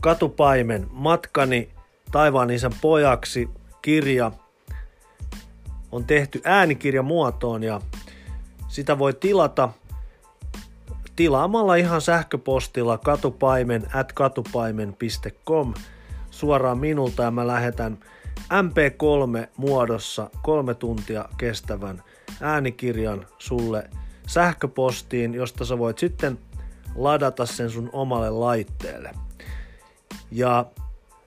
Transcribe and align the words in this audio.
Katupaimen 0.00 0.86
matkani 0.90 1.68
taivaan 2.12 2.50
isän 2.50 2.72
pojaksi 2.80 3.48
kirja 3.82 4.32
on 5.92 6.04
tehty 6.04 6.40
äänikirjamuotoon 6.44 7.62
ja 7.62 7.80
sitä 8.68 8.98
voi 8.98 9.14
tilata 9.14 9.68
tilaamalla 11.16 11.74
ihan 11.74 12.00
sähköpostilla 12.00 12.98
katupaimen 12.98 13.86
at 13.94 14.12
katupaimen.com 14.12 15.74
suoraan 16.30 16.78
minulta 16.78 17.22
ja 17.22 17.30
mä 17.30 17.46
lähetän 17.46 17.98
MP3 18.40 19.48
muodossa 19.56 20.30
kolme 20.42 20.74
tuntia 20.74 21.28
kestävän 21.38 22.02
äänikirjan 22.40 23.26
sulle 23.38 23.90
sähköpostiin, 24.26 25.34
josta 25.34 25.64
sä 25.64 25.78
voit 25.78 25.98
sitten 25.98 26.38
ladata 26.94 27.46
sen 27.46 27.70
sun 27.70 27.90
omalle 27.92 28.30
laitteelle. 28.30 29.10
Ja 30.30 30.66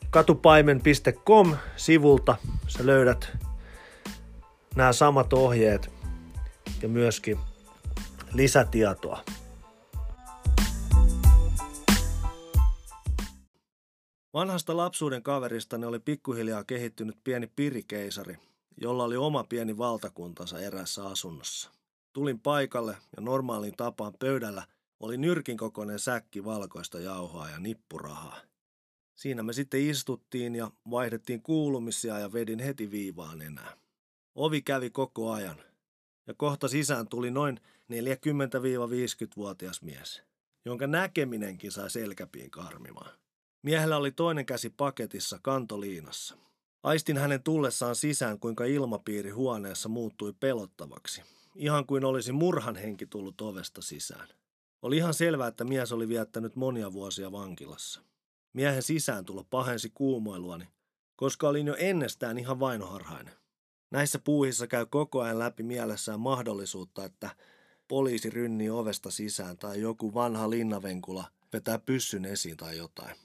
katupaimen.com 0.09 1.57
sivulta 1.75 2.35
sä 2.67 2.85
löydät 2.85 3.37
nämä 4.75 4.93
samat 4.93 5.33
ohjeet 5.33 5.91
ja 6.81 6.87
myöskin 6.87 7.39
lisätietoa. 8.33 9.23
Vanhasta 14.33 14.77
lapsuuden 14.77 15.23
kaveristani 15.23 15.85
oli 15.85 15.99
pikkuhiljaa 15.99 16.63
kehittynyt 16.63 17.17
pieni 17.23 17.47
pirikeisari, 17.55 18.37
jolla 18.81 19.03
oli 19.03 19.17
oma 19.17 19.43
pieni 19.49 19.77
valtakuntansa 19.77 20.59
erässä 20.59 21.07
asunnossa. 21.07 21.71
Tulin 22.13 22.39
paikalle 22.39 22.97
ja 23.15 23.21
normaaliin 23.21 23.77
tapaan 23.77 24.13
pöydällä 24.19 24.63
oli 24.99 25.17
nyrkin 25.17 25.57
kokoinen 25.57 25.99
säkki 25.99 26.45
valkoista 26.45 26.99
jauhaa 26.99 27.49
ja 27.49 27.59
nippurahaa. 27.59 28.50
Siinä 29.21 29.43
me 29.43 29.53
sitten 29.53 29.81
istuttiin 29.81 30.55
ja 30.55 30.71
vaihdettiin 30.91 31.41
kuulumisia 31.41 32.19
ja 32.19 32.33
vedin 32.33 32.59
heti 32.59 32.91
viivaan 32.91 33.41
enää. 33.41 33.77
Ovi 34.35 34.61
kävi 34.61 34.89
koko 34.89 35.31
ajan 35.31 35.57
ja 36.27 36.33
kohta 36.33 36.67
sisään 36.67 37.07
tuli 37.07 37.31
noin 37.31 37.59
40-50-vuotias 37.93 39.81
mies, 39.81 40.21
jonka 40.65 40.87
näkeminenkin 40.87 41.71
sai 41.71 41.89
selkäpiin 41.89 42.51
karmimaan. 42.51 43.11
Miehellä 43.63 43.97
oli 43.97 44.11
toinen 44.11 44.45
käsi 44.45 44.69
paketissa 44.69 45.39
kantoliinassa. 45.41 46.37
Aistin 46.83 47.17
hänen 47.17 47.43
tullessaan 47.43 47.95
sisään, 47.95 48.39
kuinka 48.39 48.65
ilmapiiri 48.65 49.29
huoneessa 49.29 49.89
muuttui 49.89 50.33
pelottavaksi. 50.39 51.21
Ihan 51.55 51.85
kuin 51.85 52.05
olisi 52.05 52.31
murhan 52.31 52.75
henki 52.75 53.05
tullut 53.05 53.41
ovesta 53.41 53.81
sisään. 53.81 54.27
Oli 54.81 54.97
ihan 54.97 55.13
selvää, 55.13 55.47
että 55.47 55.63
mies 55.63 55.91
oli 55.91 56.07
viettänyt 56.07 56.55
monia 56.55 56.93
vuosia 56.93 57.31
vankilassa. 57.31 58.01
Miehen 58.53 58.83
sisääntulo 58.83 59.43
pahensi 59.43 59.89
kuumoiluani, 59.89 60.67
koska 61.15 61.49
olin 61.49 61.67
jo 61.67 61.75
ennestään 61.79 62.37
ihan 62.37 62.59
vainoharhainen. 62.59 63.33
Näissä 63.91 64.19
puuhissa 64.19 64.67
käy 64.67 64.85
koko 64.85 65.21
ajan 65.21 65.39
läpi 65.39 65.63
mielessään 65.63 66.19
mahdollisuutta, 66.19 67.05
että 67.05 67.35
poliisi 67.87 68.29
rynnii 68.29 68.69
ovesta 68.69 69.11
sisään 69.11 69.57
tai 69.57 69.81
joku 69.81 70.13
vanha 70.13 70.49
linnavenkula 70.49 71.31
vetää 71.53 71.79
pyssyn 71.79 72.25
esiin 72.25 72.57
tai 72.57 72.77
jotain. 72.77 73.15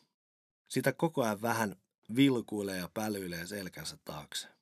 Sitä 0.69 0.93
koko 0.93 1.23
ajan 1.23 1.43
vähän 1.43 1.77
vilkuilee 2.17 2.79
ja 2.79 2.89
pälyilee 2.95 3.47
selkänsä 3.47 3.99
taakse. 4.05 4.56